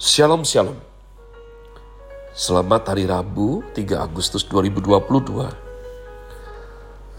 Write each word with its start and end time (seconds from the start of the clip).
Shalom 0.00 0.48
Shalom 0.48 0.80
Selamat 2.32 2.88
hari 2.88 3.04
Rabu 3.04 3.60
3 3.76 4.00
Agustus 4.00 4.48
2022 4.48 4.88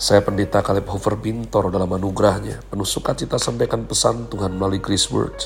Saya 0.01 0.25
pendeta 0.25 0.65
Caleb 0.65 0.89
Hofer 0.89 1.13
Bintor 1.13 1.69
dalam 1.69 1.93
anugerahnya 1.93 2.65
Penuh 2.73 2.89
sukacita 2.89 3.37
sampaikan 3.37 3.85
pesan 3.85 4.25
Tuhan 4.33 4.57
melalui 4.57 4.81
Chris 4.81 5.13
Words 5.13 5.45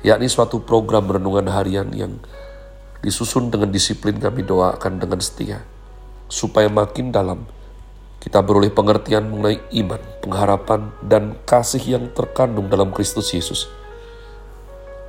yakni 0.00 0.32
suatu 0.32 0.64
program 0.64 1.12
renungan 1.12 1.52
harian 1.52 1.92
yang 1.92 2.16
disusun 3.04 3.52
dengan 3.52 3.68
disiplin 3.68 4.16
kami 4.16 4.40
doakan 4.40 4.96
dengan 4.96 5.20
setia 5.20 5.60
supaya 6.32 6.72
makin 6.72 7.12
dalam 7.12 7.44
kita 8.16 8.40
beroleh 8.40 8.72
pengertian 8.72 9.28
mengenai 9.28 9.60
iman, 9.76 10.00
pengharapan, 10.24 10.88
dan 11.04 11.36
kasih 11.44 12.00
yang 12.00 12.08
terkandung 12.16 12.72
dalam 12.72 12.94
Kristus 12.96 13.28
Yesus. 13.36 13.81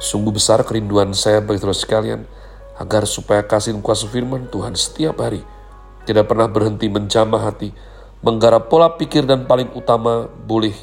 Sungguh 0.03 0.35
besar 0.35 0.59
kerinduan 0.67 1.15
saya 1.15 1.39
bagi 1.39 1.63
saudara 1.63 1.79
sekalian, 1.79 2.21
agar 2.75 3.07
supaya 3.07 3.39
kasih 3.39 3.71
kuasa 3.79 4.03
firman 4.11 4.51
Tuhan 4.51 4.75
setiap 4.75 5.23
hari 5.23 5.39
tidak 6.03 6.27
pernah 6.27 6.51
berhenti 6.51 6.91
menjamah 6.91 7.39
hati, 7.39 7.71
menggarap 8.19 8.67
pola 8.67 8.99
pikir 8.99 9.23
dan 9.23 9.47
paling 9.47 9.71
utama 9.71 10.27
boleh 10.27 10.75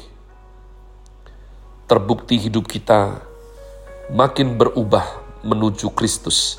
terbukti 1.85 2.41
hidup 2.41 2.65
kita 2.65 3.21
makin 4.09 4.57
berubah 4.57 5.05
menuju 5.45 5.93
Kristus. 5.93 6.57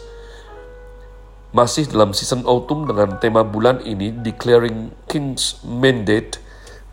Masih 1.50 1.90
dalam 1.90 2.14
season 2.14 2.46
autumn 2.46 2.86
dengan 2.86 3.18
tema 3.18 3.42
bulan 3.42 3.82
ini, 3.82 4.14
Declaring 4.14 4.94
King's 5.10 5.58
Mandate, 5.66 6.38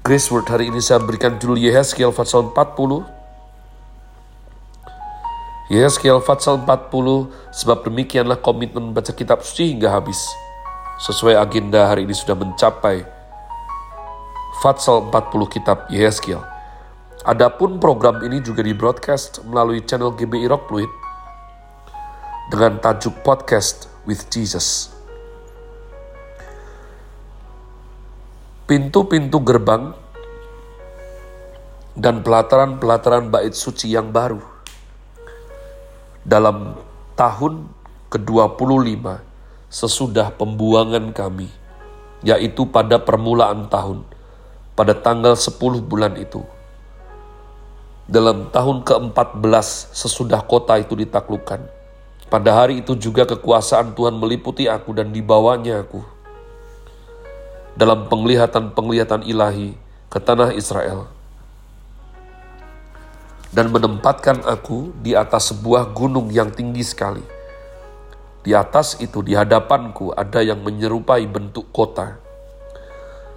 Grace 0.02 0.34
Word 0.34 0.50
hari 0.50 0.74
ini 0.74 0.82
saya 0.82 0.98
berikan 0.98 1.38
judul 1.38 1.62
Yehezkiel 1.62 2.10
pasal 2.10 2.50
40 2.50 3.19
Yeskiel 5.70 6.18
Fatsal 6.18 6.66
40, 6.66 7.30
sebab 7.54 7.86
demikianlah 7.86 8.42
komitmen 8.42 8.90
baca 8.90 9.14
kitab 9.14 9.46
suci 9.46 9.70
hingga 9.70 9.94
habis. 9.94 10.18
Sesuai 10.98 11.38
agenda 11.38 11.86
hari 11.86 12.10
ini 12.10 12.14
sudah 12.18 12.34
mencapai 12.34 13.06
Fatsal 14.66 15.14
40 15.14 15.30
kitab 15.54 15.86
Yeskiel. 15.94 16.42
Adapun 17.22 17.78
program 17.78 18.18
ini 18.26 18.42
juga 18.42 18.66
di 18.66 18.74
broadcast 18.74 19.46
melalui 19.46 19.86
channel 19.86 20.10
GBI 20.18 20.50
Rock 20.50 20.74
Fluid 20.74 20.90
dengan 22.50 22.82
tajuk 22.82 23.22
Podcast 23.22 23.94
with 24.10 24.26
Jesus. 24.34 24.90
Pintu-pintu 28.66 29.38
gerbang 29.46 29.94
dan 31.94 32.26
pelataran-pelataran 32.26 33.30
bait 33.30 33.54
suci 33.54 33.94
yang 33.94 34.10
baru 34.10 34.59
dalam 36.30 36.78
tahun 37.18 37.66
ke-25 38.14 39.02
sesudah 39.66 40.30
pembuangan 40.38 41.10
kami, 41.10 41.50
yaitu 42.22 42.70
pada 42.70 43.02
permulaan 43.02 43.66
tahun, 43.66 44.06
pada 44.78 44.94
tanggal 44.94 45.34
10 45.34 45.58
bulan 45.82 46.14
itu. 46.22 46.46
Dalam 48.06 48.54
tahun 48.54 48.86
ke-14 48.86 49.90
sesudah 49.90 50.46
kota 50.46 50.78
itu 50.78 50.94
ditaklukkan, 50.94 51.66
pada 52.30 52.50
hari 52.54 52.86
itu 52.86 52.94
juga 52.94 53.26
kekuasaan 53.26 53.98
Tuhan 53.98 54.14
meliputi 54.22 54.70
aku 54.70 54.94
dan 54.94 55.10
dibawanya 55.10 55.82
aku. 55.82 56.06
Dalam 57.74 58.06
penglihatan-penglihatan 58.06 59.26
ilahi 59.26 59.74
ke 60.14 60.22
tanah 60.22 60.54
Israel, 60.54 61.10
dan 63.50 63.74
menempatkan 63.74 64.46
aku 64.46 64.94
di 65.02 65.18
atas 65.18 65.54
sebuah 65.54 65.90
gunung 65.94 66.30
yang 66.30 66.54
tinggi 66.54 66.86
sekali. 66.86 67.26
Di 68.46 68.56
atas 68.56 68.98
itu 69.02 69.20
di 69.26 69.36
hadapanku 69.36 70.14
ada 70.14 70.40
yang 70.40 70.62
menyerupai 70.62 71.26
bentuk 71.26 71.68
kota. 71.74 72.18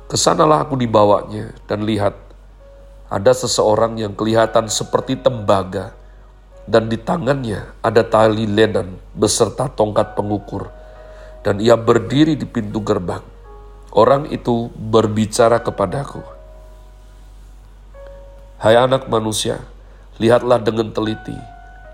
Ke 0.07 0.21
sanalah 0.21 0.69
aku 0.69 0.77
dibawanya 0.77 1.57
dan 1.65 1.89
lihat 1.89 2.15
ada 3.09 3.33
seseorang 3.33 3.97
yang 4.01 4.13
kelihatan 4.13 4.69
seperti 4.69 5.21
tembaga 5.21 5.97
dan 6.69 6.87
di 6.87 7.01
tangannya 7.01 7.75
ada 7.83 8.07
tali 8.07 8.47
lenan 8.47 8.97
beserta 9.17 9.67
tongkat 9.67 10.15
pengukur 10.15 10.71
dan 11.43 11.59
ia 11.59 11.75
berdiri 11.75 12.39
di 12.39 12.47
pintu 12.47 12.81
gerbang. 12.85 13.25
Orang 13.93 14.31
itu 14.33 14.73
berbicara 14.73 15.61
kepadaku. 15.61 16.25
Hai 18.57 18.79
anak 18.79 19.11
manusia, 19.11 19.61
lihatlah 20.21 20.61
dengan 20.61 20.93
teliti, 20.93 21.37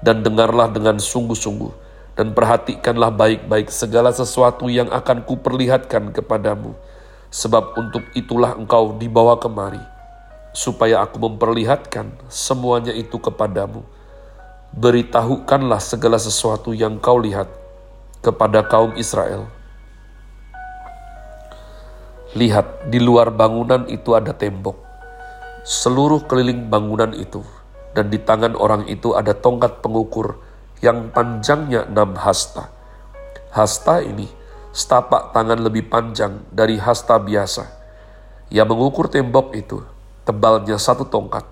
dan 0.03 0.27
dengarlah 0.27 0.67
dengan 0.71 0.99
sungguh-sungguh, 0.99 1.71
dan 2.19 2.35
perhatikanlah 2.35 3.15
baik-baik 3.15 3.71
segala 3.71 4.11
sesuatu 4.11 4.67
yang 4.67 4.91
akan 4.91 5.23
kuperlihatkan 5.23 6.11
kepadamu, 6.11 6.75
sebab 7.31 7.79
untuk 7.79 8.03
itulah 8.19 8.59
engkau 8.59 8.99
dibawa 8.99 9.39
kemari, 9.39 9.83
supaya 10.51 11.03
aku 11.07 11.23
memperlihatkan 11.23 12.11
semuanya 12.27 12.91
itu 12.91 13.23
kepadamu. 13.23 13.87
Beritahukanlah 14.75 15.79
segala 15.79 16.19
sesuatu 16.19 16.75
yang 16.75 16.99
kau 16.99 17.23
lihat 17.23 17.47
kepada 18.21 18.67
kaum 18.67 18.99
Israel. 18.99 19.47
Lihat, 22.37 22.93
di 22.93 23.01
luar 23.01 23.33
bangunan 23.33 23.89
itu 23.89 24.13
ada 24.13 24.37
tembok. 24.37 24.77
Seluruh 25.65 26.21
keliling 26.29 26.69
bangunan 26.69 27.17
itu 27.17 27.41
dan 27.99 28.15
di 28.15 28.23
tangan 28.23 28.55
orang 28.55 28.87
itu 28.87 29.19
ada 29.19 29.35
tongkat 29.35 29.83
pengukur 29.83 30.39
yang 30.79 31.11
panjangnya 31.11 31.91
enam 31.91 32.15
hasta. 32.15 32.71
Hasta 33.51 33.99
ini 34.07 34.31
setapak 34.71 35.35
tangan 35.35 35.59
lebih 35.59 35.91
panjang 35.91 36.47
dari 36.55 36.79
hasta 36.79 37.19
biasa. 37.19 37.67
Ia 38.55 38.63
mengukur 38.63 39.11
tembok 39.11 39.51
itu, 39.59 39.83
tebalnya 40.23 40.79
satu 40.79 41.11
tongkat 41.11 41.43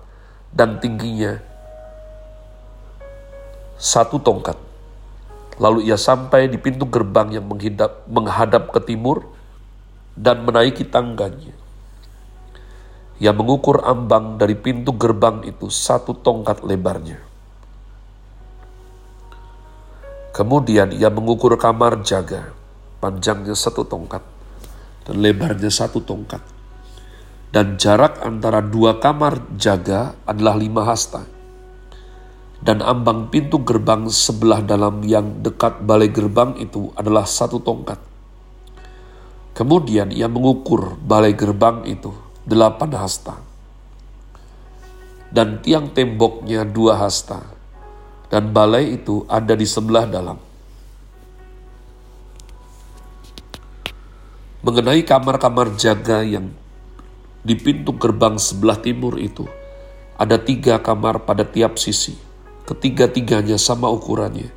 dan 0.55 0.79
tingginya 0.79 1.43
satu 3.75 4.15
tongkat. 4.23 4.55
Lalu 5.59 5.91
ia 5.91 5.99
sampai 5.99 6.47
di 6.47 6.55
pintu 6.55 6.87
gerbang 6.87 7.27
yang 7.35 7.43
menghadap, 8.07 8.71
ke 8.71 8.79
timur 8.87 9.27
dan 10.15 10.47
menaiki 10.47 10.87
tangganya. 10.87 11.51
Ia 13.17 13.33
mengukur 13.33 13.81
ambang 13.81 14.37
dari 14.37 14.53
pintu 14.53 14.93
gerbang 14.93 15.41
itu 15.41 15.73
satu 15.73 16.13
tongkat 16.13 16.61
lebarnya. 16.61 17.17
Kemudian 20.37 20.93
ia 20.93 21.09
mengukur 21.09 21.57
kamar 21.57 22.05
jaga, 22.05 22.53
panjangnya 23.01 23.57
satu 23.57 23.89
tongkat 23.89 24.21
dan 25.09 25.17
lebarnya 25.17 25.73
satu 25.73 26.05
tongkat. 26.05 26.45
Dan 27.49 27.81
jarak 27.81 28.21
antara 28.21 28.61
dua 28.61 29.01
kamar 29.01 29.41
jaga 29.57 30.13
adalah 30.29 30.53
lima 30.53 30.85
hasta. 30.85 31.25
Dan 32.61 32.85
ambang 32.85 33.33
pintu 33.33 33.65
gerbang 33.65 34.05
sebelah 34.13 34.61
dalam 34.61 35.01
yang 35.01 35.41
dekat 35.41 35.81
balai 35.81 36.13
gerbang 36.13 36.53
itu 36.61 36.93
adalah 36.93 37.25
satu 37.25 37.57
tongkat. 37.57 37.97
Kemudian 39.57 40.13
ia 40.13 40.29
mengukur 40.29 41.01
balai 41.01 41.33
gerbang 41.33 41.81
itu 41.89 42.26
delapan 42.47 42.95
hasta. 42.95 43.35
Dan 45.27 45.59
tiang 45.59 45.91
temboknya 45.91 46.63
dua 46.63 46.95
hasta. 46.95 47.43
Dan 48.31 48.55
balai 48.55 48.95
itu 48.95 49.27
ada 49.27 49.51
di 49.51 49.67
sebelah 49.67 50.07
dalam. 50.07 50.39
Mengenai 54.63 55.03
kamar-kamar 55.03 55.75
jaga 55.75 56.23
yang 56.23 56.51
di 57.43 57.55
pintu 57.55 57.95
gerbang 57.95 58.35
sebelah 58.35 58.79
timur 58.79 59.15
itu, 59.15 59.47
ada 60.19 60.35
tiga 60.39 60.79
kamar 60.79 61.23
pada 61.23 61.47
tiap 61.47 61.79
sisi. 61.79 62.15
Ketiga-tiganya 62.67 63.55
sama 63.55 63.87
ukurannya. 63.87 64.51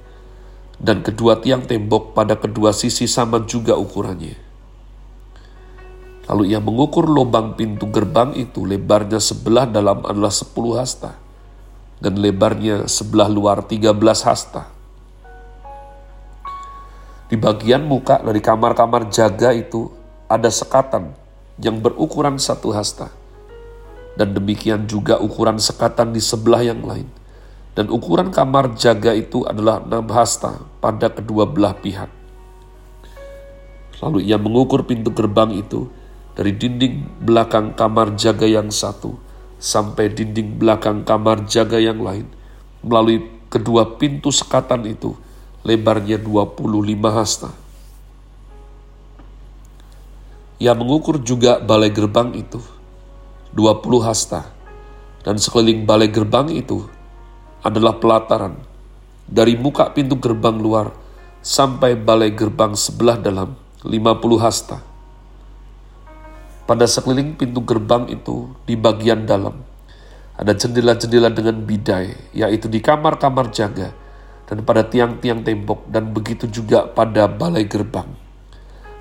Dan 0.80 1.06
kedua 1.06 1.38
tiang 1.38 1.62
tembok 1.62 2.10
pada 2.16 2.34
kedua 2.34 2.74
sisi 2.74 3.06
sama 3.06 3.44
juga 3.46 3.78
ukurannya 3.78 4.49
Lalu 6.30 6.54
ia 6.54 6.62
mengukur 6.62 7.10
lubang 7.10 7.58
pintu 7.58 7.90
gerbang 7.90 8.30
itu, 8.38 8.62
lebarnya 8.62 9.18
sebelah 9.18 9.66
dalam 9.66 10.06
adalah 10.06 10.30
10 10.30 10.78
hasta, 10.78 11.18
dan 11.98 12.22
lebarnya 12.22 12.86
sebelah 12.86 13.26
luar 13.26 13.66
13 13.66 13.98
hasta. 14.22 14.70
Di 17.26 17.34
bagian 17.34 17.82
muka 17.82 18.22
dari 18.22 18.38
kamar-kamar 18.38 19.10
jaga 19.10 19.50
itu 19.50 19.90
ada 20.30 20.46
sekatan 20.46 21.10
yang 21.58 21.82
berukuran 21.82 22.38
satu 22.38 22.70
hasta. 22.70 23.10
Dan 24.14 24.30
demikian 24.30 24.86
juga 24.86 25.18
ukuran 25.18 25.58
sekatan 25.58 26.14
di 26.14 26.22
sebelah 26.22 26.62
yang 26.62 26.82
lain. 26.86 27.10
Dan 27.74 27.90
ukuran 27.90 28.30
kamar 28.30 28.78
jaga 28.78 29.14
itu 29.18 29.42
adalah 29.46 29.82
enam 29.82 30.06
hasta 30.10 30.62
pada 30.78 31.10
kedua 31.10 31.46
belah 31.46 31.74
pihak. 31.74 32.10
Lalu 34.02 34.30
ia 34.30 34.38
mengukur 34.38 34.86
pintu 34.86 35.10
gerbang 35.10 35.54
itu 35.54 35.90
dari 36.40 36.56
dinding 36.56 37.20
belakang 37.20 37.76
kamar 37.76 38.16
jaga 38.16 38.48
yang 38.48 38.72
satu 38.72 39.20
sampai 39.60 40.08
dinding 40.08 40.56
belakang 40.56 41.04
kamar 41.04 41.44
jaga 41.44 41.76
yang 41.76 42.00
lain 42.00 42.24
melalui 42.80 43.28
kedua 43.52 44.00
pintu 44.00 44.32
sekatan 44.32 44.88
itu 44.88 45.12
lebarnya 45.68 46.16
25 46.16 46.64
hasta. 47.12 47.52
Ia 50.64 50.72
mengukur 50.72 51.20
juga 51.20 51.60
balai 51.60 51.92
gerbang 51.92 52.32
itu, 52.32 52.64
20 53.52 54.00
hasta, 54.00 54.48
dan 55.20 55.36
sekeliling 55.36 55.84
balai 55.84 56.08
gerbang 56.08 56.48
itu 56.56 56.88
adalah 57.60 58.00
pelataran 58.00 58.56
dari 59.28 59.60
muka 59.60 59.92
pintu 59.92 60.16
gerbang 60.16 60.56
luar 60.56 60.88
sampai 61.44 62.00
balai 62.00 62.32
gerbang 62.32 62.72
sebelah 62.72 63.20
dalam 63.20 63.52
50 63.84 64.40
hasta. 64.40 64.89
Pada 66.70 66.86
sekeliling 66.86 67.34
pintu 67.34 67.66
gerbang 67.66 68.06
itu 68.06 68.54
di 68.62 68.78
bagian 68.78 69.26
dalam 69.26 69.58
ada 70.38 70.54
jendela-jendela 70.54 71.26
dengan 71.34 71.66
bidai, 71.66 72.30
yaitu 72.30 72.70
di 72.70 72.78
kamar-kamar 72.78 73.50
jaga 73.50 73.90
dan 74.46 74.62
pada 74.62 74.86
tiang-tiang 74.86 75.42
tembok 75.42 75.90
dan 75.90 76.14
begitu 76.14 76.46
juga 76.46 76.86
pada 76.86 77.26
balai 77.26 77.66
gerbang. 77.66 78.06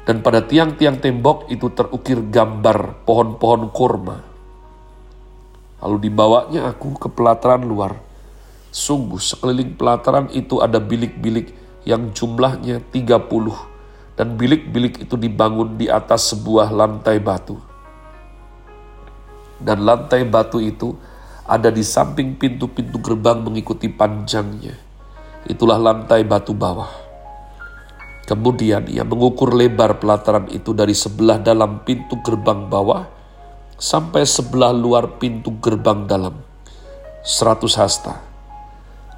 Dan 0.02 0.26
pada 0.26 0.42
tiang-tiang 0.42 0.98
tembok 0.98 1.46
itu 1.54 1.70
terukir 1.70 2.18
gambar 2.26 3.06
pohon-pohon 3.06 3.70
kurma. 3.70 4.18
Lalu 5.86 6.10
dibawanya 6.10 6.74
aku 6.74 6.98
ke 6.98 7.06
pelataran 7.14 7.70
luar. 7.70 8.02
Sungguh 8.74 9.22
sekeliling 9.22 9.78
pelataran 9.78 10.26
itu 10.34 10.58
ada 10.58 10.82
bilik-bilik 10.82 11.54
yang 11.86 12.10
jumlahnya 12.18 12.82
30 12.90 13.69
dan 14.20 14.36
bilik-bilik 14.36 15.08
itu 15.08 15.16
dibangun 15.16 15.80
di 15.80 15.88
atas 15.88 16.36
sebuah 16.36 16.76
lantai 16.76 17.24
batu. 17.24 17.56
Dan 19.56 19.88
lantai 19.88 20.28
batu 20.28 20.60
itu 20.60 20.92
ada 21.48 21.72
di 21.72 21.80
samping 21.80 22.36
pintu-pintu 22.36 23.00
gerbang 23.00 23.40
mengikuti 23.40 23.88
panjangnya. 23.88 24.76
Itulah 25.48 25.80
lantai 25.80 26.28
batu 26.28 26.52
bawah. 26.52 26.92
Kemudian 28.28 28.92
ia 28.92 29.08
mengukur 29.08 29.56
lebar 29.56 30.04
pelataran 30.04 30.52
itu 30.52 30.76
dari 30.76 30.92
sebelah 30.92 31.40
dalam 31.40 31.88
pintu 31.88 32.20
gerbang 32.20 32.68
bawah 32.68 33.08
sampai 33.80 34.28
sebelah 34.28 34.76
luar 34.76 35.16
pintu 35.16 35.56
gerbang 35.64 36.04
dalam, 36.06 36.36
seratus 37.24 37.80
hasta. 37.80 38.20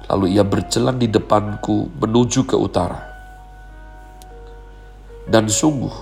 Lalu 0.06 0.38
ia 0.38 0.46
berjalan 0.46 0.94
di 0.94 1.10
depanku 1.10 1.90
menuju 1.98 2.46
ke 2.46 2.54
utara. 2.54 3.11
Dan 5.26 5.46
sungguh, 5.46 5.94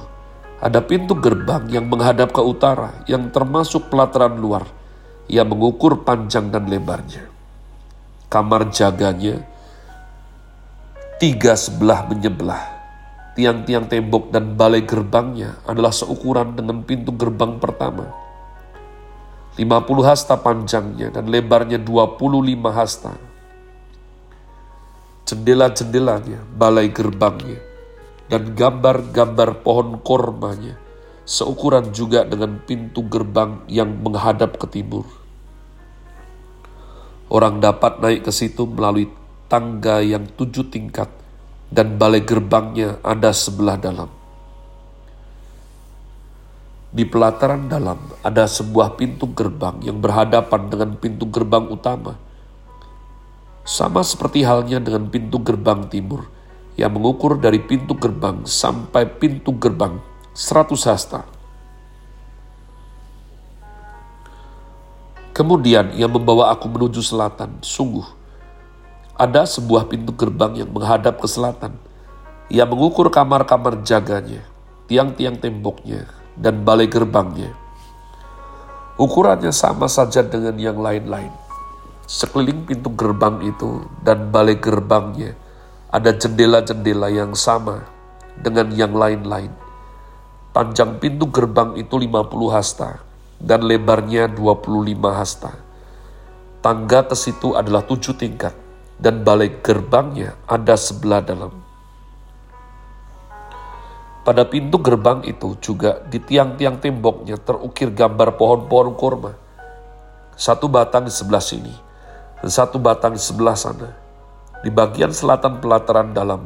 ada 0.60 0.80
pintu 0.84 1.16
gerbang 1.16 1.68
yang 1.72 1.88
menghadap 1.88 2.32
ke 2.32 2.42
utara 2.44 3.04
yang 3.08 3.28
termasuk 3.32 3.88
pelataran 3.88 4.36
luar– 4.36 4.64
ia 5.30 5.46
mengukur 5.46 6.02
panjang 6.02 6.50
dan 6.50 6.66
lebarnya. 6.66 7.30
Kamar 8.26 8.74
jaganya 8.74 9.38
tiga 11.22 11.54
sebelah 11.54 12.10
menyebelah. 12.10 12.82
Tiang-tiang 13.38 13.86
tembok 13.86 14.34
dan 14.34 14.58
balai 14.58 14.82
gerbangnya 14.82 15.62
adalah 15.62 15.94
seukuran 15.94 16.58
dengan 16.58 16.82
pintu 16.82 17.14
gerbang 17.14 17.62
pertama. 17.62 18.10
50 19.54 19.62
hasta 20.02 20.34
panjangnya 20.34 21.14
dan 21.14 21.30
lebarnya 21.30 21.78
25 21.78 22.74
hasta. 22.74 23.14
Jendela-jendelanya, 25.30 26.42
balai 26.58 26.90
gerbangnya, 26.90 27.62
dan 28.30 28.54
gambar-gambar 28.54 29.66
pohon 29.66 29.98
kormanya 30.06 30.78
seukuran 31.26 31.90
juga 31.90 32.22
dengan 32.22 32.62
pintu 32.62 33.06
gerbang 33.10 33.62
yang 33.66 33.90
menghadap 34.02 34.58
ke 34.58 34.66
timur. 34.70 35.06
Orang 37.30 37.62
dapat 37.62 38.02
naik 38.02 38.26
ke 38.26 38.32
situ 38.34 38.66
melalui 38.66 39.06
tangga 39.46 40.02
yang 40.02 40.26
tujuh 40.34 40.66
tingkat 40.70 41.06
dan 41.70 41.94
balai 41.98 42.22
gerbangnya 42.26 42.98
ada 43.06 43.30
sebelah 43.30 43.78
dalam. 43.78 44.10
Di 46.90 47.06
pelataran 47.06 47.70
dalam 47.70 47.98
ada 48.26 48.50
sebuah 48.50 48.98
pintu 48.98 49.30
gerbang 49.30 49.78
yang 49.86 50.02
berhadapan 50.02 50.66
dengan 50.66 50.90
pintu 50.98 51.30
gerbang 51.30 51.70
utama. 51.70 52.18
Sama 53.62 54.02
seperti 54.02 54.42
halnya 54.42 54.82
dengan 54.82 55.06
pintu 55.06 55.38
gerbang 55.38 55.86
timur 55.86 56.39
yang 56.78 56.94
mengukur 56.94 57.38
dari 57.38 57.58
pintu 57.58 57.96
gerbang 57.98 58.46
sampai 58.46 59.06
pintu 59.06 59.54
gerbang 59.56 59.98
seratus 60.34 60.86
hasta. 60.86 61.26
Kemudian 65.34 65.96
ia 65.96 66.04
membawa 66.04 66.52
aku 66.52 66.68
menuju 66.68 67.00
selatan. 67.00 67.64
Sungguh, 67.64 68.04
ada 69.16 69.48
sebuah 69.48 69.88
pintu 69.88 70.12
gerbang 70.12 70.52
yang 70.58 70.68
menghadap 70.68 71.16
ke 71.16 71.28
selatan. 71.30 71.76
Ia 72.50 72.66
mengukur 72.66 73.08
kamar-kamar 73.08 73.80
jaganya, 73.86 74.42
tiang-tiang 74.90 75.38
temboknya, 75.38 76.10
dan 76.34 76.66
balai 76.66 76.90
gerbangnya. 76.90 77.54
Ukurannya 79.00 79.54
sama 79.54 79.88
saja 79.88 80.20
dengan 80.20 80.60
yang 80.60 80.76
lain-lain. 80.76 81.32
Sekeliling 82.04 82.66
pintu 82.66 82.90
gerbang 82.92 83.40
itu 83.46 83.86
dan 84.02 84.28
balai 84.28 84.58
gerbangnya 84.58 85.38
ada 85.90 86.14
jendela-jendela 86.14 87.10
yang 87.10 87.34
sama 87.34 87.82
dengan 88.38 88.70
yang 88.70 88.94
lain-lain. 88.94 89.50
Panjang 90.54 91.02
pintu 91.02 91.26
gerbang 91.30 91.74
itu 91.74 91.98
50 91.98 92.30
hasta 92.54 93.02
dan 93.42 93.66
lebarnya 93.66 94.30
25 94.30 95.10
hasta. 95.10 95.52
Tangga 96.62 97.10
ke 97.10 97.16
situ 97.18 97.58
adalah 97.58 97.82
tujuh 97.82 98.14
tingkat 98.14 98.54
dan 99.02 99.26
balai 99.26 99.50
gerbangnya 99.62 100.38
ada 100.46 100.78
sebelah 100.78 101.22
dalam. 101.26 101.50
Pada 104.20 104.46
pintu 104.46 104.78
gerbang 104.78 105.26
itu 105.26 105.58
juga 105.58 106.06
di 106.06 106.22
tiang-tiang 106.22 106.78
temboknya 106.78 107.34
terukir 107.40 107.90
gambar 107.90 108.38
pohon-pohon 108.38 108.94
kurma. 108.94 109.32
Satu 110.38 110.70
batang 110.70 111.08
di 111.08 111.12
sebelah 111.12 111.42
sini 111.42 111.72
dan 112.38 112.50
satu 112.52 112.78
batang 112.78 113.16
di 113.16 113.22
sebelah 113.22 113.56
sana. 113.58 113.99
Di 114.60 114.68
bagian 114.68 115.08
selatan 115.08 115.64
pelataran 115.64 116.12
dalam 116.12 116.44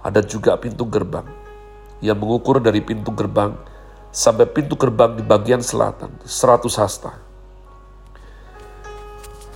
ada 0.00 0.24
juga 0.24 0.56
pintu 0.56 0.88
gerbang 0.88 1.28
yang 2.00 2.16
mengukur 2.16 2.56
dari 2.56 2.80
pintu 2.80 3.12
gerbang 3.12 3.52
sampai 4.08 4.48
pintu 4.48 4.74
gerbang 4.80 5.14
di 5.14 5.22
bagian 5.22 5.60
selatan, 5.60 6.16
100 6.24 6.80
hasta. 6.80 7.12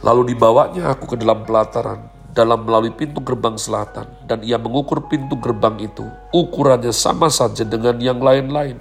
Lalu 0.04 0.36
dibawanya 0.36 0.92
aku 0.92 1.16
ke 1.16 1.16
dalam 1.16 1.48
pelataran, 1.48 2.12
dalam 2.36 2.68
melalui 2.68 2.92
pintu 2.92 3.24
gerbang 3.24 3.56
selatan, 3.56 4.04
dan 4.28 4.44
ia 4.44 4.60
mengukur 4.60 5.08
pintu 5.08 5.40
gerbang 5.40 5.80
itu. 5.80 6.04
Ukurannya 6.28 6.92
sama 6.92 7.32
saja 7.32 7.64
dengan 7.64 7.96
yang 7.98 8.20
lain-lain. 8.20 8.78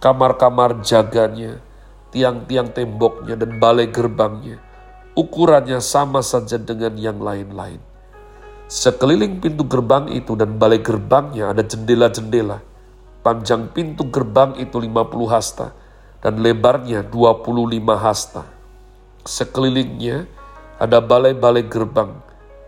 Kamar-kamar 0.00 0.80
jaganya, 0.80 1.60
tiang-tiang 2.08 2.72
temboknya, 2.72 3.36
dan 3.36 3.60
balai 3.60 3.92
gerbangnya, 3.92 4.64
ukurannya 5.14 5.78
sama 5.78 6.22
saja 6.22 6.58
dengan 6.58 6.94
yang 6.98 7.18
lain-lain. 7.22 7.78
Sekeliling 8.70 9.38
pintu 9.38 9.66
gerbang 9.66 10.10
itu 10.10 10.34
dan 10.34 10.58
balai 10.58 10.82
gerbangnya 10.82 11.54
ada 11.54 11.62
jendela-jendela 11.62 12.74
Panjang 13.24 13.72
pintu 13.72 14.12
gerbang 14.12 14.52
itu 14.60 14.76
50 14.76 15.32
hasta 15.32 15.72
dan 16.20 16.44
lebarnya 16.44 17.08
25 17.08 17.96
hasta. 17.96 18.44
Sekelilingnya 19.24 20.28
ada 20.76 21.00
balai-balai 21.00 21.64
gerbang, 21.64 22.20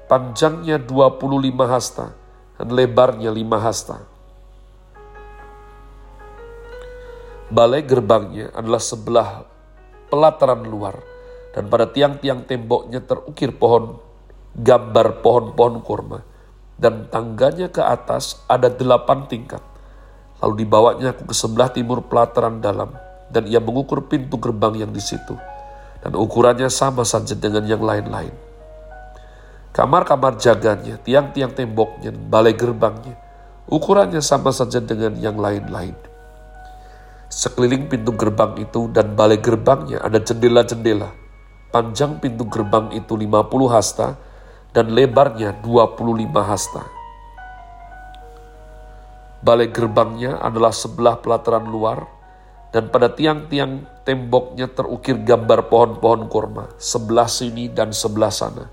panjangnya 0.08 0.80
25 0.80 1.60
hasta 1.68 2.16
dan 2.56 2.68
lebarnya 2.72 3.28
5 3.28 3.60
hasta. 3.60 4.00
Balai 7.52 7.84
gerbangnya 7.84 8.48
adalah 8.56 8.80
sebelah 8.80 9.44
pelataran 10.08 10.64
luar 10.64 10.96
dan 11.56 11.72
pada 11.72 11.88
tiang-tiang 11.88 12.44
temboknya 12.44 13.00
terukir 13.00 13.56
pohon 13.56 13.96
gambar 14.52 15.24
pohon-pohon 15.24 15.80
kurma 15.80 16.20
dan 16.76 17.08
tangganya 17.08 17.72
ke 17.72 17.80
atas 17.80 18.44
ada 18.44 18.68
delapan 18.68 19.24
tingkat 19.24 19.64
Lalu 20.44 20.68
dibawanya 20.68 21.16
aku 21.16 21.32
ke 21.32 21.34
sebelah 21.36 21.72
timur 21.72 22.04
pelataran 22.04 22.60
dalam, 22.60 22.92
dan 23.32 23.48
ia 23.48 23.56
mengukur 23.56 24.04
pintu 24.04 24.36
gerbang 24.36 24.84
yang 24.84 24.92
di 24.92 25.00
situ, 25.00 25.32
dan 26.04 26.12
ukurannya 26.12 26.68
sama 26.68 27.08
saja 27.08 27.32
dengan 27.32 27.64
yang 27.64 27.80
lain-lain. 27.80 28.32
Kamar-kamar 29.72 30.36
jaganya, 30.40 31.00
tiang-tiang 31.00 31.52
temboknya, 31.56 32.12
balai 32.12 32.52
gerbangnya, 32.52 33.16
ukurannya 33.68 34.20
sama 34.20 34.52
saja 34.52 34.80
dengan 34.80 35.16
yang 35.16 35.40
lain-lain. 35.40 35.96
Sekeliling 37.32 37.88
pintu 37.88 38.12
gerbang 38.14 38.56
itu 38.60 38.88
dan 38.92 39.16
balai 39.16 39.40
gerbangnya 39.40 40.04
ada 40.04 40.20
jendela-jendela. 40.20 41.25
Panjang 41.70 42.22
pintu 42.22 42.46
gerbang 42.46 42.94
itu 42.94 43.18
50 43.18 43.68
hasta 43.68 44.16
dan 44.72 44.92
lebarnya 44.92 45.58
25 45.60 46.42
hasta. 46.42 46.84
Balai 49.42 49.70
gerbangnya 49.70 50.42
adalah 50.42 50.74
sebelah 50.74 51.22
pelataran 51.22 51.68
luar, 51.70 52.06
dan 52.74 52.90
pada 52.90 53.08
tiang-tiang 53.14 53.86
temboknya 54.02 54.66
terukir 54.66 55.22
gambar 55.22 55.70
pohon-pohon 55.70 56.26
korma, 56.26 56.66
sebelah 56.76 57.30
sini 57.30 57.70
dan 57.70 57.94
sebelah 57.94 58.32
sana. 58.32 58.66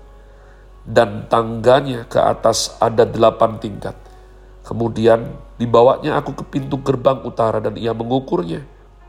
dan 0.84 1.24
tangganya 1.32 2.04
ke 2.04 2.20
atas 2.20 2.76
ada 2.76 3.08
delapan 3.08 3.56
tingkat. 3.56 3.96
Kemudian 4.64 5.32
dibawanya 5.56 6.20
aku 6.20 6.36
ke 6.36 6.44
pintu 6.44 6.80
gerbang 6.80 7.24
utara 7.24 7.60
dan 7.60 7.76
ia 7.76 7.96
mengukurnya 7.96 8.64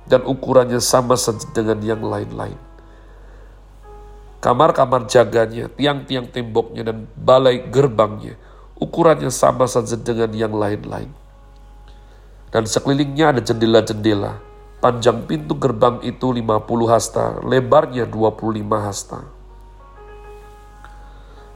dan 0.08 0.24
ukurannya 0.24 0.80
sama 0.80 1.20
saja 1.20 1.44
dengan 1.51 1.80
yang 1.84 2.01
lain-lain. 2.04 2.60
Kamar-kamar 4.46 5.10
jaganya, 5.10 5.74
tiang-tiang 5.74 6.30
temboknya 6.30 6.86
dan 6.86 7.10
balai 7.18 7.66
gerbangnya 7.66 8.38
ukurannya 8.78 9.34
sama 9.34 9.66
saja 9.66 9.98
dengan 9.98 10.30
yang 10.38 10.54
lain-lain. 10.54 11.10
Dan 12.54 12.70
sekelilingnya 12.70 13.34
ada 13.34 13.42
jendela-jendela. 13.42 14.38
Panjang 14.86 15.25
pintu 15.25 15.58
gerbang 15.58 15.98
itu 16.06 16.30
50 16.30 16.62
hasta, 16.86 17.42
lebarnya 17.42 18.06
25 18.06 18.86
hasta. 18.86 19.25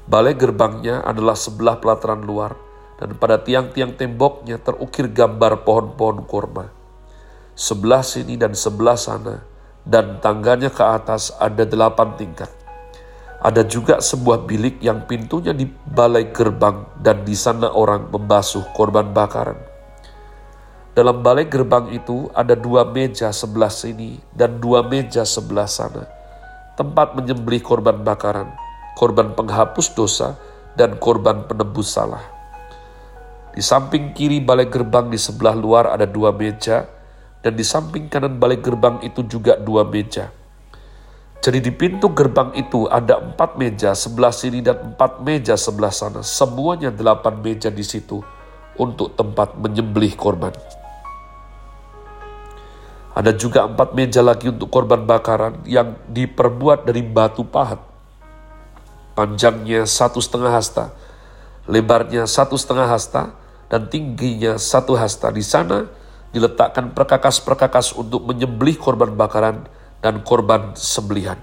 Balai 0.09 0.33
gerbangnya 0.33 1.05
adalah 1.05 1.37
sebelah 1.37 1.77
pelataran 1.77 2.25
luar, 2.25 2.57
dan 2.97 3.13
pada 3.21 3.37
tiang-tiang 3.37 3.93
temboknya 3.93 4.57
terukir 4.57 5.05
gambar 5.13 5.61
pohon-pohon 5.61 6.25
kurma. 6.25 6.73
Sebelah 7.53 8.01
sini 8.01 8.33
dan 8.33 8.57
sebelah 8.57 8.97
sana, 8.97 9.45
dan 9.85 10.17
tangganya 10.17 10.73
ke 10.73 10.81
atas 10.81 11.29
ada 11.37 11.69
delapan 11.69 12.17
tingkat. 12.17 12.58
Ada 13.39 13.63
juga 13.63 14.03
sebuah 14.03 14.43
bilik 14.43 14.83
yang 14.83 15.07
pintunya 15.07 15.55
di 15.55 15.63
balai 15.67 16.27
gerbang 16.35 16.83
dan 16.99 17.23
di 17.23 17.33
sana 17.33 17.71
orang 17.71 18.11
membasuh 18.11 18.67
korban 18.75 19.15
bakaran. 19.15 19.55
Dalam 20.91 21.23
balai 21.23 21.47
gerbang 21.47 21.87
itu 21.95 22.27
ada 22.35 22.57
dua 22.57 22.83
meja 22.83 23.31
sebelah 23.31 23.71
sini 23.71 24.19
dan 24.35 24.59
dua 24.59 24.83
meja 24.83 25.23
sebelah 25.23 25.71
sana. 25.71 26.03
Tempat 26.75 27.15
menyembelih 27.15 27.63
korban 27.63 28.03
bakaran 28.03 28.51
korban 28.99 29.31
penghapus 29.31 29.95
dosa, 29.95 30.35
dan 30.75 30.99
korban 30.99 31.47
penebus 31.47 31.95
salah. 31.95 32.19
Di 33.55 33.63
samping 33.63 34.11
kiri 34.11 34.43
balai 34.43 34.67
gerbang 34.67 35.07
di 35.07 35.15
sebelah 35.15 35.55
luar 35.55 35.95
ada 35.95 36.03
dua 36.03 36.35
meja, 36.35 36.83
dan 37.39 37.55
di 37.55 37.63
samping 37.63 38.11
kanan 38.11 38.35
balai 38.35 38.59
gerbang 38.59 38.99
itu 38.99 39.23
juga 39.23 39.55
dua 39.55 39.87
meja. 39.87 40.27
Jadi 41.39 41.63
di 41.63 41.71
pintu 41.71 42.11
gerbang 42.11 42.51
itu 42.59 42.83
ada 42.91 43.23
empat 43.23 43.55
meja 43.55 43.95
sebelah 43.95 44.35
sini 44.35 44.59
dan 44.59 44.91
empat 44.91 45.23
meja 45.23 45.55
sebelah 45.55 45.91
sana. 45.91 46.19
Semuanya 46.19 46.91
delapan 46.91 47.39
meja 47.39 47.71
di 47.71 47.83
situ 47.83 48.19
untuk 48.75 49.15
tempat 49.15 49.55
menyembelih 49.55 50.19
korban. 50.19 50.51
Ada 53.15 53.35
juga 53.35 53.67
empat 53.67 53.95
meja 53.95 54.19
lagi 54.19 54.51
untuk 54.51 54.67
korban 54.67 55.03
bakaran 55.07 55.63
yang 55.63 55.95
diperbuat 56.11 56.87
dari 56.87 57.03
batu 57.03 57.47
pahat 57.47 57.89
panjangnya 59.19 59.83
satu 59.83 60.23
setengah 60.23 60.55
hasta, 60.55 60.95
lebarnya 61.67 62.23
satu 62.23 62.55
setengah 62.55 62.87
hasta, 62.87 63.35
dan 63.67 63.91
tingginya 63.91 64.55
satu 64.55 64.95
hasta. 64.95 65.27
Di 65.35 65.43
sana 65.43 65.91
diletakkan 66.31 66.95
perkakas-perkakas 66.95 67.99
untuk 67.99 68.23
menyembelih 68.23 68.79
korban 68.79 69.11
bakaran 69.11 69.67
dan 69.99 70.23
korban 70.23 70.75
sembelihan. 70.75 71.39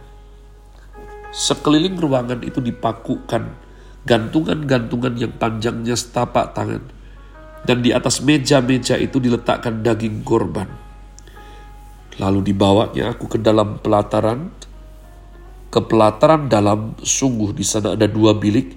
Sekeliling 1.33 2.01
ruangan 2.01 2.41
itu 2.41 2.61
dipakukan 2.65 3.53
gantungan-gantungan 4.09 5.19
yang 5.19 5.35
panjangnya 5.37 5.99
setapak 5.99 6.57
tangan, 6.57 6.81
dan 7.67 7.83
di 7.83 7.91
atas 7.93 8.23
meja-meja 8.23 8.97
itu 8.97 9.21
diletakkan 9.21 9.83
daging 9.83 10.23
korban. 10.23 10.71
Lalu 12.17 12.53
dibawanya 12.53 13.13
aku 13.13 13.37
ke 13.37 13.39
dalam 13.43 13.77
pelataran 13.83 14.49
ke 15.77 15.85
pelataran 15.85 16.49
dalam, 16.49 16.97
sungguh 17.05 17.53
di 17.53 17.61
sana 17.61 17.93
ada 17.93 18.09
dua 18.09 18.33
bilik, 18.33 18.73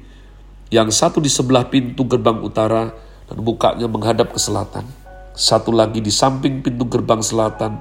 yang 0.67 0.91
satu 0.91 1.23
di 1.23 1.31
sebelah 1.31 1.71
pintu 1.71 2.03
gerbang 2.03 2.43
utara 2.43 2.91
dan 3.29 3.39
mukanya 3.39 3.87
menghadap 3.87 4.35
ke 4.35 4.39
selatan. 4.41 4.83
Satu 5.31 5.71
lagi 5.71 6.03
di 6.03 6.11
samping 6.11 6.59
pintu 6.59 6.83
gerbang 6.91 7.23
selatan 7.23 7.79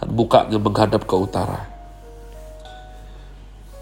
dan 0.00 0.08
mukanya 0.16 0.56
menghadap 0.56 1.04
ke 1.04 1.14
utara. 1.14 1.68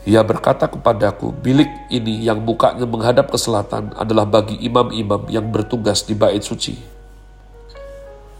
Ia 0.09 0.25
berkata 0.25 0.65
kepadaku, 0.65 1.37
bilik 1.37 1.69
ini 1.93 2.25
yang 2.25 2.41
mukanya 2.41 2.89
menghadap 2.89 3.29
ke 3.29 3.37
selatan 3.37 3.93
adalah 3.93 4.25
bagi 4.25 4.57
imam-imam 4.57 5.29
yang 5.29 5.53
bertugas 5.53 6.01
di 6.09 6.17
bait 6.17 6.41
suci. 6.41 6.81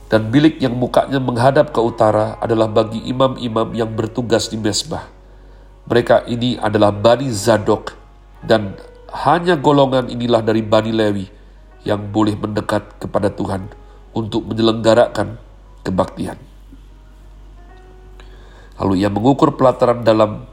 Dan 0.09 0.33
bilik 0.33 0.57
yang 0.65 0.73
mukanya 0.73 1.21
menghadap 1.21 1.69
ke 1.69 1.81
utara 1.85 2.41
adalah 2.41 2.73
bagi 2.73 3.05
imam-imam 3.05 3.77
yang 3.77 3.93
bertugas 3.93 4.49
di 4.49 4.57
mesbah. 4.57 5.05
Mereka 5.85 6.25
ini 6.33 6.57
adalah 6.57 6.89
Bani 6.89 7.29
Zadok 7.29 7.93
dan 8.41 8.73
hanya 9.13 9.61
golongan 9.61 10.09
inilah 10.09 10.41
dari 10.41 10.65
Bani 10.65 10.93
Lewi 10.97 11.29
yang 11.85 12.09
boleh 12.09 12.33
mendekat 12.33 12.97
kepada 12.97 13.29
Tuhan 13.29 13.69
untuk 14.17 14.49
menyelenggarakan 14.49 15.37
kebaktian. 15.85 16.48
Lalu 18.79 19.03
ia 19.03 19.11
mengukur 19.11 19.59
pelataran 19.59 20.07
dalam 20.07 20.47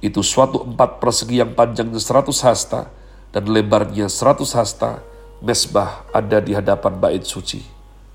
itu 0.00 0.24
suatu 0.24 0.64
empat 0.64 1.02
persegi 1.02 1.42
yang 1.42 1.52
panjangnya 1.52 2.00
seratus 2.00 2.40
hasta 2.40 2.88
dan 3.28 3.44
lebarnya 3.50 4.08
seratus 4.08 4.56
hasta, 4.56 5.04
mesbah 5.44 6.08
ada 6.16 6.40
di 6.40 6.56
hadapan 6.56 6.96
bait 6.96 7.22
suci. 7.28 7.60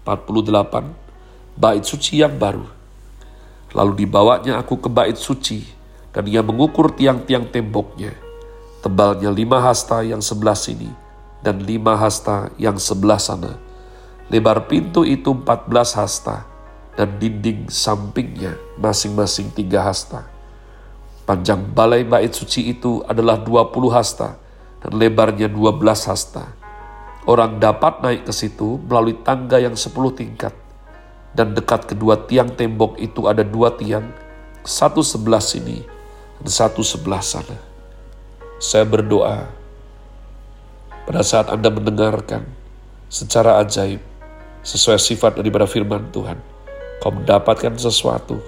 48. 0.03 1.59
Bait 1.59 1.83
suci 1.85 2.25
yang 2.25 2.33
baru. 2.35 2.65
Lalu 3.77 4.05
dibawanya 4.05 4.57
aku 4.57 4.81
ke 4.81 4.89
bait 4.89 5.15
suci 5.15 5.63
dan 6.09 6.25
ia 6.25 6.41
mengukur 6.41 6.89
tiang-tiang 6.93 7.49
temboknya. 7.49 8.15
Tebalnya 8.81 9.31
lima 9.31 9.63
hasta 9.63 10.03
yang 10.03 10.19
sebelah 10.19 10.57
sini 10.57 10.89
dan 11.45 11.61
lima 11.61 11.95
hasta 11.95 12.51
yang 12.57 12.75
sebelah 12.81 13.21
sana. 13.21 13.55
Lebar 14.33 14.65
pintu 14.65 15.05
itu 15.05 15.31
empat 15.35 15.69
belas 15.69 15.93
hasta 15.93 16.52
dan 16.93 17.17
dinding 17.17 17.69
sampingnya 17.69 18.57
masing-masing 18.77 19.49
tiga 19.53 19.81
hasta. 19.85 20.29
Panjang 21.23 21.63
balai 21.71 22.03
bait 22.03 22.35
suci 22.35 22.69
itu 22.69 22.99
adalah 23.07 23.39
dua 23.39 23.71
puluh 23.71 23.89
hasta 23.89 24.35
dan 24.83 24.91
lebarnya 24.99 25.47
dua 25.47 25.71
belas 25.73 26.05
hasta. 26.05 26.53
Orang 27.23 27.57
dapat 27.63 28.03
naik 28.03 28.27
ke 28.27 28.33
situ 28.35 28.77
melalui 28.83 29.15
tangga 29.23 29.55
yang 29.55 29.79
sepuluh 29.79 30.11
tingkat. 30.11 30.51
Dan 31.33 31.57
dekat 31.57 31.89
kedua 31.89 32.29
tiang 32.29 32.53
tembok 32.53 33.01
itu 33.01 33.25
ada 33.25 33.41
dua 33.41 33.73
tiang, 33.73 34.05
satu 34.61 35.01
sebelah 35.01 35.41
sini 35.41 35.81
satu 36.43 36.83
sebelah 36.83 37.23
sana. 37.23 37.55
Saya 38.59 38.83
berdoa 38.83 39.47
pada 41.07 41.23
saat 41.23 41.47
Anda 41.47 41.71
mendengarkan 41.71 42.43
secara 43.07 43.63
ajaib 43.63 44.03
sesuai 44.63 44.99
sifat 44.99 45.39
daripada 45.39 45.63
firman 45.63 46.11
Tuhan. 46.11 46.35
Kau 47.03 47.11
mendapatkan 47.11 47.75
sesuatu. 47.75 48.39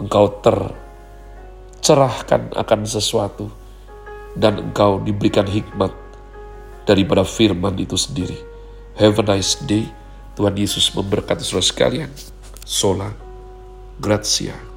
Engkau 0.00 0.40
tercerahkan 0.40 2.56
akan 2.56 2.80
sesuatu. 2.88 3.52
Dan 4.32 4.72
engkau 4.72 5.04
diberikan 5.04 5.44
hikmat 5.44 5.92
daripada 6.88 7.20
firman 7.24 7.76
itu 7.76 8.00
sendiri. 8.00 8.40
Have 8.96 9.20
a 9.20 9.24
nice 9.36 9.60
day. 9.68 9.84
Tuhan 10.36 10.52
Yesus 10.56 10.92
memberkati 10.96 11.44
saudara 11.44 11.68
sekalian. 11.68 12.08
Sola. 12.64 13.12
Grazie. 14.00 14.75